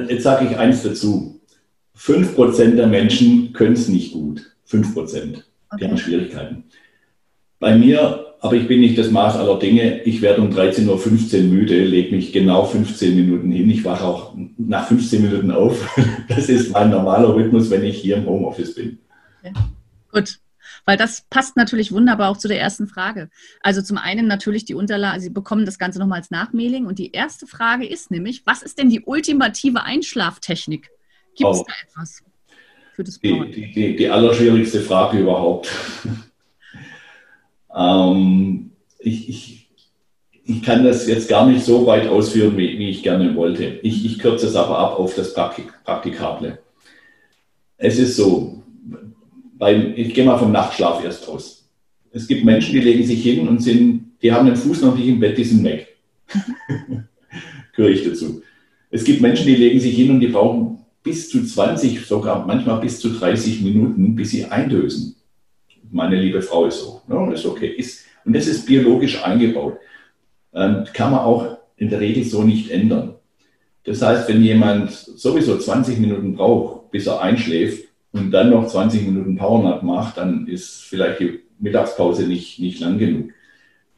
[0.08, 1.40] Jetzt sage ich eins dazu.
[1.98, 4.52] 5% der Menschen können es nicht gut.
[4.70, 4.96] 5%.
[4.96, 5.44] Okay.
[5.80, 6.64] Die haben Schwierigkeiten.
[7.60, 11.44] Bei mir, aber ich bin nicht das Maß aller Dinge, ich werde um 13.15 Uhr
[11.44, 13.70] müde, lege mich genau 15 Minuten hin.
[13.70, 15.98] Ich wache auch nach 15 Minuten auf.
[16.28, 18.98] Das ist mein normaler Rhythmus, wenn ich hier im Homeoffice bin.
[19.42, 19.54] Okay.
[20.12, 20.40] Gut,
[20.86, 23.30] weil das passt natürlich wunderbar auch zu der ersten Frage.
[23.62, 26.86] Also zum einen natürlich die Unterlagen, Sie bekommen das Ganze nochmal als Nachmailing.
[26.86, 30.90] Und die erste Frage ist nämlich, was ist denn die ultimative Einschlaftechnik?
[31.36, 31.66] Gibt es oh.
[31.68, 32.24] da etwas
[32.96, 35.70] für das die, die, die, die allerschwierigste Frage überhaupt.
[37.76, 39.70] ähm, ich, ich,
[40.46, 43.80] ich kann das jetzt gar nicht so weit ausführen, wie, wie ich gerne wollte.
[43.84, 46.60] Ich, ich kürze es aber ab auf das Praktikable.
[47.78, 48.64] Es ist so,
[49.58, 51.68] beim, ich gehe mal vom Nachtschlaf erst aus.
[52.12, 55.08] Es gibt Menschen, die legen sich hin und sind, die haben den Fuß noch nicht
[55.08, 55.98] im Bett, die sind weg.
[57.76, 58.42] Gehöre ich dazu.
[58.90, 62.80] Es gibt Menschen, die legen sich hin und die brauchen bis zu 20, sogar manchmal
[62.80, 65.16] bis zu 30 Minuten, bis sie eindösen.
[65.92, 67.02] Meine liebe Frau ist so.
[67.08, 67.68] No, ist okay.
[67.68, 69.78] Ist, und das ist biologisch eingebaut.
[70.54, 73.16] Ähm, kann man auch in der Regel so nicht ändern.
[73.84, 79.06] Das heißt, wenn jemand sowieso 20 Minuten braucht, bis er einschläft, und dann noch 20
[79.06, 83.32] Minuten Powernap macht, dann ist vielleicht die Mittagspause nicht, nicht lang genug.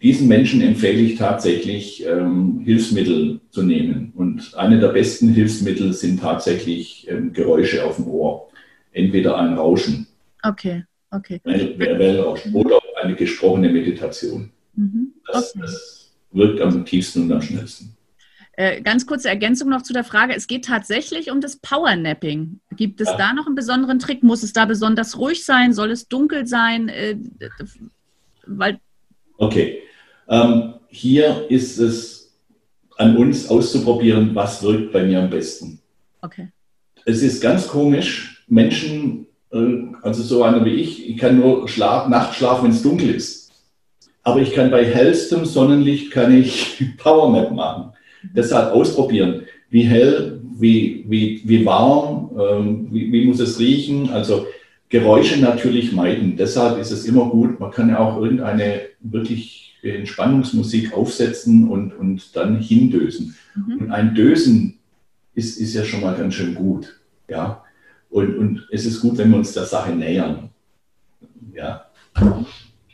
[0.02, 4.14] Diesen Menschen empfehle ich tatsächlich, ähm, Hilfsmittel zu nehmen.
[4.16, 8.50] Und eine der besten Hilfsmittel sind tatsächlich ähm, Geräusche auf dem Ohr.
[8.92, 10.08] Entweder ein Rauschen.
[10.42, 11.40] Okay, okay.
[11.44, 14.52] Ein Wellenrauschen oder eine gesprochene Meditation.
[14.76, 15.14] Mhm.
[15.32, 15.62] Das, okay.
[15.62, 17.97] das wirkt am tiefsten und am schnellsten.
[18.60, 20.36] Äh, ganz kurze Ergänzung noch zu der Frage.
[20.36, 22.60] Es geht tatsächlich um das Powernapping.
[22.76, 23.16] Gibt es ja.
[23.16, 24.24] da noch einen besonderen Trick?
[24.24, 25.74] Muss es da besonders ruhig sein?
[25.74, 26.90] Soll es dunkel sein?
[26.90, 27.18] Äh,
[28.48, 28.80] weil
[29.38, 29.84] okay.
[30.28, 32.36] Ähm, hier ist es
[32.98, 35.80] an uns auszuprobieren, was wirkt bei mir am besten.
[36.24, 36.50] Okay.
[37.06, 38.44] Es ist ganz komisch.
[38.48, 42.82] Menschen, äh, also so einer wie ich, ich kann nur Schlaf, Nacht schlafen, wenn es
[42.82, 43.52] dunkel ist.
[44.24, 47.94] Aber ich kann bei hellstem Sonnenlicht kann ich Powernap machen.
[48.36, 54.10] Deshalb ausprobieren, wie hell, wie, wie, wie warm, ähm, wie, wie muss es riechen.
[54.10, 54.48] Also
[54.90, 56.38] Geräusche natürlich meiden.
[56.38, 62.36] Deshalb ist es immer gut, man kann ja auch irgendeine wirklich Entspannungsmusik aufsetzen und, und
[62.36, 63.36] dann hindösen.
[63.56, 63.78] Mhm.
[63.80, 64.80] Und ein Dösen
[65.36, 67.00] ist, ist ja schon mal ganz schön gut.
[67.30, 67.64] Ja?
[68.10, 70.50] Und, und es ist gut, wenn wir uns der Sache nähern.
[71.54, 71.86] Ja.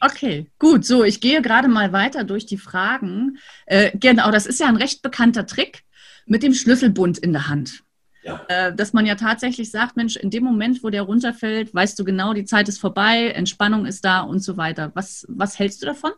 [0.03, 0.85] Okay, gut.
[0.85, 3.37] So, ich gehe gerade mal weiter durch die Fragen.
[3.65, 5.83] Äh, genau, das ist ja ein recht bekannter Trick
[6.25, 7.83] mit dem Schlüsselbund in der Hand.
[8.23, 8.41] Ja.
[8.49, 12.03] Äh, dass man ja tatsächlich sagt, Mensch, in dem Moment, wo der runterfällt, weißt du
[12.03, 14.91] genau, die Zeit ist vorbei, Entspannung ist da und so weiter.
[14.93, 16.11] Was, was hältst du davon?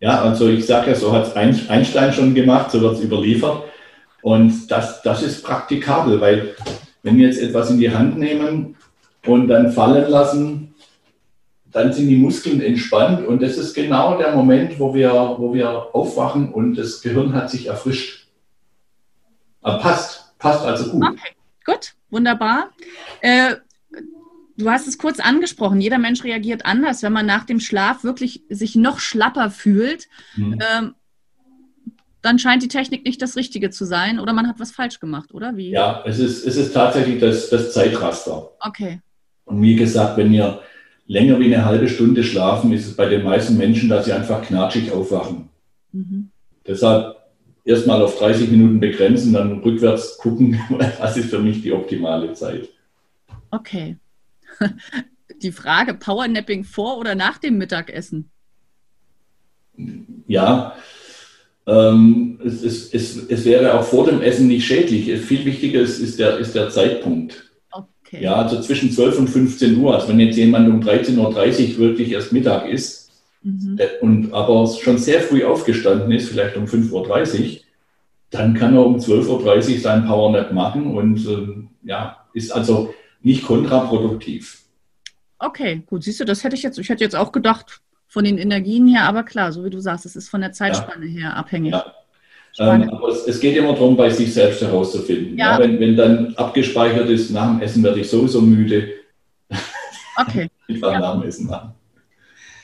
[0.00, 3.64] Ja, also ich sage ja, so hat es Einstein schon gemacht, so wird es überliefert.
[4.22, 6.54] Und das, das ist praktikabel, weil
[7.02, 8.76] wenn wir jetzt etwas in die Hand nehmen
[9.26, 10.73] und dann fallen lassen,
[11.74, 15.92] dann sind die Muskeln entspannt und das ist genau der Moment, wo wir, wo wir
[15.92, 18.28] aufwachen und das Gehirn hat sich erfrischt.
[19.60, 21.02] Aber passt, passt also gut.
[21.02, 21.32] Okay,
[21.64, 22.70] gut, wunderbar.
[23.22, 23.56] Äh,
[24.56, 28.44] du hast es kurz angesprochen, jeder Mensch reagiert anders, wenn man nach dem Schlaf wirklich
[28.48, 30.06] sich noch schlapper fühlt.
[30.36, 30.60] Mhm.
[30.60, 30.94] Ähm,
[32.22, 35.34] dann scheint die Technik nicht das Richtige zu sein oder man hat was falsch gemacht,
[35.34, 35.70] oder wie?
[35.70, 38.52] Ja, es ist, es ist tatsächlich das, das Zeitraster.
[38.60, 39.00] Okay.
[39.44, 40.60] Und wie gesagt, wenn ihr
[41.06, 44.42] länger wie eine halbe Stunde schlafen, ist es bei den meisten Menschen, dass sie einfach
[44.42, 45.48] knatschig aufwachen.
[45.92, 46.30] Mhm.
[46.66, 47.16] Deshalb
[47.64, 50.58] erstmal auf 30 Minuten begrenzen, dann rückwärts gucken,
[50.98, 52.68] was ist für mich die optimale Zeit.
[53.50, 53.96] Okay.
[55.42, 58.30] Die Frage, Powernapping vor oder nach dem Mittagessen?
[60.26, 60.76] Ja,
[61.66, 65.10] ähm, es, es, es, es, wäre auch vor dem Essen nicht schädlich.
[65.20, 67.43] Viel wichtiger ist, ist, der, ist der Zeitpunkt.
[68.06, 68.22] Okay.
[68.22, 69.94] Ja, also zwischen 12 und 15 Uhr.
[69.94, 73.10] Also wenn jetzt jemand um 13.30 Uhr wirklich erst Mittag ist
[73.42, 73.78] mhm.
[73.78, 77.60] Äh, und aber schon sehr früh aufgestanden ist, vielleicht um 5.30 Uhr,
[78.30, 83.44] dann kann er um 12.30 Uhr seinen Powernap machen und äh, ja, ist also nicht
[83.44, 84.60] kontraproduktiv.
[85.38, 88.38] Okay, gut, siehst du, das hätte ich jetzt, ich hätte jetzt auch gedacht, von den
[88.38, 91.20] Energien her, aber klar, so wie du sagst, es ist von der Zeitspanne ja.
[91.20, 91.72] her abhängig.
[91.72, 91.92] Ja.
[92.58, 95.36] Ähm, aber es, es, geht immer darum, bei sich selbst herauszufinden.
[95.36, 95.52] Ja.
[95.52, 98.90] Ja, wenn, wenn dann abgespeichert ist, nach dem Essen werde ich sowieso müde.
[100.16, 100.48] Okay.
[100.68, 100.98] ich ja.
[101.00, 101.74] nach dem Essen machen.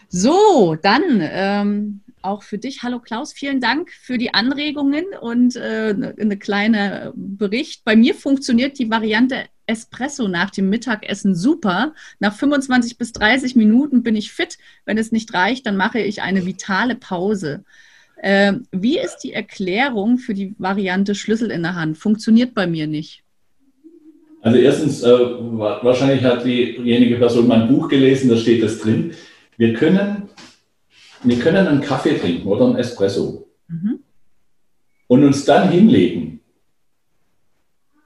[0.08, 2.82] So, dann ähm, auch für dich.
[2.82, 7.84] Hallo Klaus, vielen Dank für die Anregungen und äh, eine kleine Bericht.
[7.84, 11.94] Bei mir funktioniert die Variante Espresso nach dem Mittagessen super.
[12.18, 14.58] Nach 25 bis 30 Minuten bin ich fit.
[14.84, 17.64] Wenn es nicht reicht, dann mache ich eine vitale Pause.
[18.22, 21.96] Äh, wie ist die Erklärung für die Variante Schlüssel in der Hand?
[21.96, 23.24] Funktioniert bei mir nicht.
[24.42, 29.12] Also erstens, äh, wahrscheinlich hat diejenige Person mein Buch gelesen, da steht das drin.
[29.56, 30.28] Wir können,
[31.22, 34.00] wir können einen Kaffee trinken oder einen Espresso mhm.
[35.06, 36.40] und uns dann hinlegen.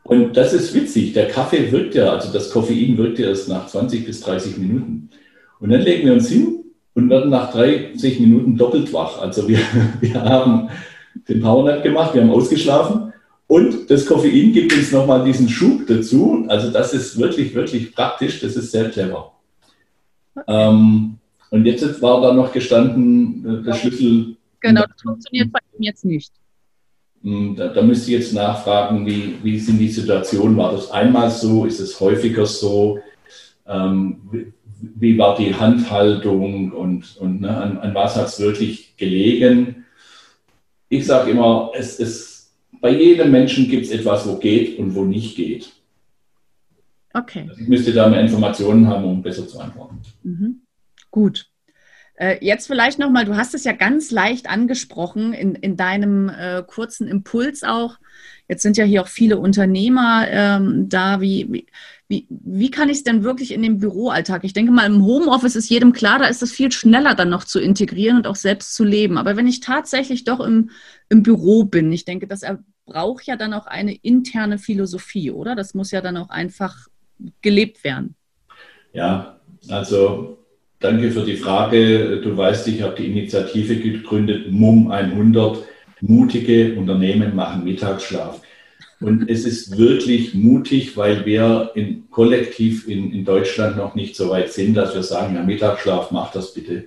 [0.04, 1.12] Und das ist witzig.
[1.12, 5.10] Der Kaffee wirkt ja, also das Koffein wirkt ja erst nach 20 bis 30 Minuten.
[5.58, 6.63] Und dann legen wir uns hin
[6.94, 9.20] und werden nach 30 Minuten doppelt wach.
[9.20, 9.58] Also wir,
[10.00, 10.70] wir haben
[11.28, 13.12] den Powernap gemacht, wir haben ausgeschlafen
[13.46, 16.44] und das Koffein gibt uns nochmal diesen Schub dazu.
[16.48, 19.32] Also das ist wirklich, wirklich praktisch, das ist sehr clever.
[20.48, 21.18] Ähm,
[21.50, 24.36] und jetzt war da noch gestanden, äh, der Schlüssel.
[24.60, 26.32] Genau, das funktioniert bei ihm jetzt nicht.
[27.22, 30.56] Hm, da, da müsste ich jetzt nachfragen, wie, wie sind die Situationen?
[30.56, 31.64] War das einmal so?
[31.64, 32.98] Ist es häufiger so?
[33.66, 34.52] Ähm,
[34.96, 39.84] wie war die Handhaltung und, und ne, an, an, was hat es wirklich gelegen.
[40.88, 45.04] Ich sage immer, es, es, bei jedem Menschen gibt es etwas, wo geht und wo
[45.04, 45.72] nicht geht.
[47.12, 47.46] Okay.
[47.48, 50.00] Also ich müsste da mehr Informationen haben, um besser zu antworten.
[50.22, 50.62] Mhm.
[51.10, 51.46] Gut.
[52.16, 56.62] Äh, jetzt vielleicht nochmal, du hast es ja ganz leicht angesprochen in, in deinem äh,
[56.66, 57.98] kurzen Impuls auch.
[58.48, 61.20] Jetzt sind ja hier auch viele Unternehmer ähm, da.
[61.20, 61.66] Wie, wie,
[62.08, 64.44] wie, wie kann ich es denn wirklich in den Büroalltag?
[64.44, 67.44] Ich denke mal, im Homeoffice ist jedem klar, da ist es viel schneller dann noch
[67.44, 69.16] zu integrieren und auch selbst zu leben.
[69.16, 70.70] Aber wenn ich tatsächlich doch im,
[71.08, 72.42] im Büro bin, ich denke, das
[72.84, 75.54] braucht ja dann auch eine interne Philosophie, oder?
[75.54, 76.88] Das muss ja dann auch einfach
[77.40, 78.16] gelebt werden.
[78.92, 80.38] Ja, also
[80.80, 82.20] danke für die Frage.
[82.20, 85.64] Du weißt, ich habe die Initiative gegründet, MUM 100.
[86.00, 88.42] Mutige Unternehmen machen Mittagsschlaf.
[89.00, 94.30] Und es ist wirklich mutig, weil wir in, kollektiv in, in Deutschland noch nicht so
[94.30, 96.86] weit sind, dass wir sagen, ja, Mittagsschlaf, mach das bitte.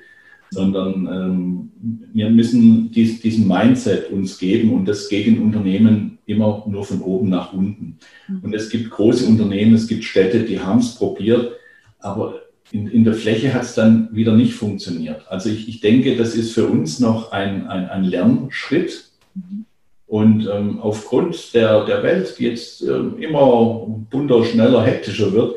[0.50, 1.72] Sondern ähm,
[2.14, 7.02] wir müssen dies, diesen Mindset uns geben und das geht in Unternehmen immer nur von
[7.02, 7.98] oben nach unten.
[8.30, 8.40] Mhm.
[8.42, 11.52] Und es gibt große Unternehmen, es gibt Städte, die haben es probiert,
[12.00, 12.42] aber
[12.72, 15.26] in, in der Fläche hat es dann wieder nicht funktioniert.
[15.30, 19.10] Also ich, ich denke, das ist für uns noch ein, ein, ein Lernschritt.
[19.36, 19.67] Mhm
[20.08, 25.56] und ähm, aufgrund der, der Welt, die jetzt ähm, immer bunter, schneller, hektischer wird,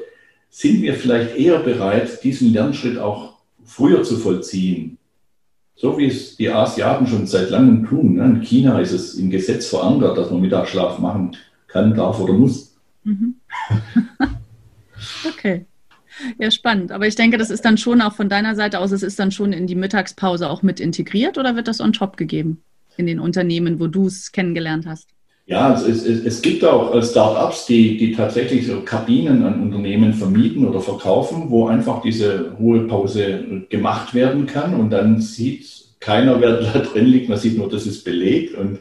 [0.50, 3.34] sind wir vielleicht eher bereit, diesen Lernschritt auch
[3.64, 4.98] früher zu vollziehen.
[5.76, 8.16] So wie es die Asiaten schon seit langem tun.
[8.16, 8.24] Ne?
[8.24, 11.36] In China ist es im Gesetz verankert, dass man Mittagsschlaf machen
[11.68, 12.76] kann, darf oder muss.
[13.04, 13.36] Mhm.
[15.28, 15.64] okay.
[16.38, 16.90] Ja, spannend.
[16.90, 19.30] Aber ich denke, das ist dann schon auch von deiner Seite aus, es ist dann
[19.30, 22.62] schon in die Mittagspause auch mit integriert oder wird das on top gegeben?
[23.00, 25.08] In den Unternehmen, wo du es kennengelernt hast?
[25.46, 30.12] Ja, es, es, es gibt auch äh, Startups, die, die tatsächlich so Kabinen an Unternehmen
[30.12, 35.66] vermieten oder verkaufen, wo einfach diese Ruhepause gemacht werden kann und dann sieht
[35.98, 38.78] keiner, wer da drin liegt, man sieht nur, das ist belegt und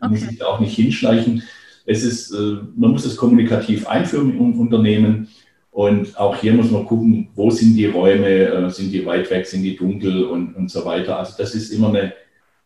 [0.00, 0.10] okay.
[0.10, 1.42] muss sich da auch nicht hinschleichen.
[1.84, 5.28] Es ist, äh, man muss es kommunikativ einführen im Unternehmen
[5.70, 9.44] und auch hier muss man gucken, wo sind die Räume, äh, sind die weit weg,
[9.44, 11.18] sind die dunkel und, und so weiter.
[11.18, 12.14] Also das ist immer eine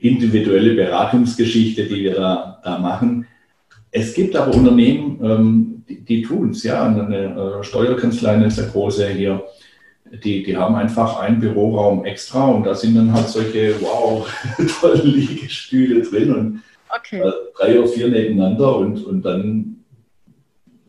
[0.00, 3.26] individuelle Beratungsgeschichte, die wir da, da machen.
[3.90, 6.86] Es gibt aber Unternehmen, ähm, die, die tun es, ja.
[6.86, 9.44] Eine äh, Steuerkanzlei, eine sehr große hier,
[10.24, 14.28] die, die haben einfach einen Büroraum extra und da sind dann halt solche, wow,
[14.80, 16.62] tolle Liegestühle drin und
[16.96, 17.20] okay.
[17.20, 19.76] äh, drei oder vier nebeneinander und, und dann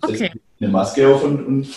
[0.01, 0.31] okay.
[0.59, 1.67] eine Maske auf und, und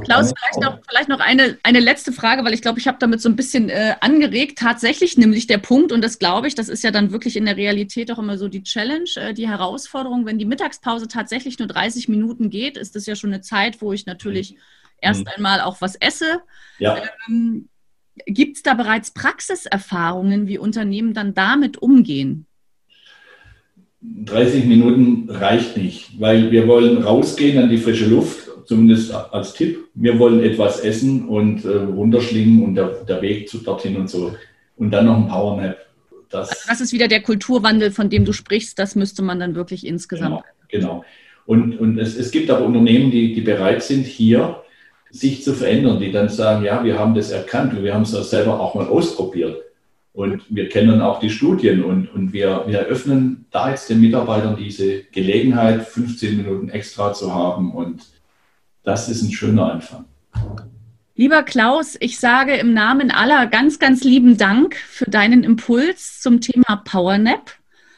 [0.00, 3.20] Klaus, vielleicht noch, vielleicht noch eine, eine letzte Frage, weil ich glaube, ich habe damit
[3.20, 4.58] so ein bisschen äh, angeregt.
[4.58, 7.56] Tatsächlich nämlich der Punkt, und das glaube ich, das ist ja dann wirklich in der
[7.56, 10.26] Realität auch immer so die Challenge, äh, die Herausforderung.
[10.26, 13.92] Wenn die Mittagspause tatsächlich nur 30 Minuten geht, ist das ja schon eine Zeit, wo
[13.92, 14.58] ich natürlich mhm.
[15.00, 16.40] erst einmal auch was esse.
[16.78, 17.02] Ja.
[17.28, 17.68] Ähm,
[18.26, 22.46] Gibt es da bereits Praxiserfahrungen, wie Unternehmen dann damit umgehen?
[24.02, 29.88] 30 Minuten reicht nicht, weil wir wollen rausgehen an die frische Luft zumindest als Tipp.
[29.94, 34.34] Wir wollen etwas essen und äh, runterschlingen und der, der Weg zu dorthin und so.
[34.76, 35.78] Und dann noch ein Powernap.
[36.30, 38.78] Das, also das ist wieder der Kulturwandel, von dem du sprichst.
[38.78, 40.42] Das müsste man dann wirklich insgesamt.
[40.68, 40.88] Genau.
[40.88, 41.04] genau.
[41.46, 44.62] Und, und es, es gibt aber Unternehmen, die, die bereit sind, hier
[45.10, 48.10] sich zu verändern, die dann sagen, ja, wir haben das erkannt und wir haben es
[48.10, 49.62] selber auch mal ausprobiert.
[50.12, 54.56] Und wir kennen auch die Studien und, und wir, wir eröffnen da jetzt den Mitarbeitern
[54.56, 57.72] diese Gelegenheit, 15 Minuten extra zu haben.
[57.72, 58.02] Und
[58.84, 60.04] das ist ein schöner Anfang.
[61.16, 66.40] Lieber Klaus, ich sage im Namen aller ganz, ganz lieben Dank für deinen Impuls zum
[66.40, 67.52] Thema PowerNap.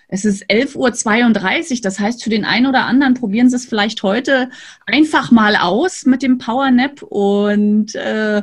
[0.09, 4.03] Es ist 11.32 Uhr, das heißt, für den einen oder anderen probieren Sie es vielleicht
[4.03, 4.51] heute
[4.87, 8.43] einfach mal aus mit dem PowerNap und äh,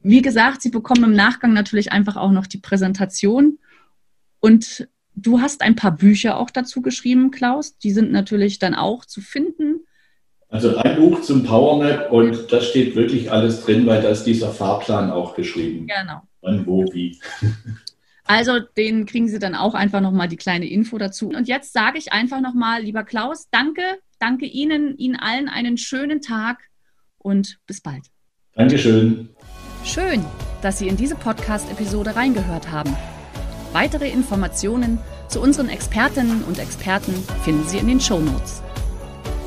[0.00, 3.58] wie gesagt, Sie bekommen im Nachgang natürlich einfach auch noch die Präsentation.
[4.40, 7.76] Und du hast ein paar Bücher auch dazu geschrieben, Klaus.
[7.78, 9.80] Die sind natürlich dann auch zu finden.
[10.50, 14.50] Also ein Buch zum Powernap und da steht wirklich alles drin, weil da ist dieser
[14.50, 15.86] Fahrplan auch geschrieben.
[15.86, 16.22] Genau.
[16.40, 17.18] Wann, wo, wie.
[18.30, 21.30] Also den kriegen Sie dann auch einfach nochmal die kleine Info dazu.
[21.30, 23.80] Und jetzt sage ich einfach nochmal, lieber Klaus, danke,
[24.18, 26.58] danke Ihnen, Ihnen allen einen schönen Tag
[27.16, 28.04] und bis bald.
[28.54, 29.30] Dankeschön.
[29.82, 30.22] Schön,
[30.60, 32.94] dass Sie in diese Podcast-Episode reingehört haben.
[33.72, 38.62] Weitere Informationen zu unseren Expertinnen und Experten finden Sie in den Show Notes.